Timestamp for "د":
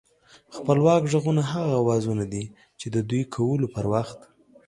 2.95-2.97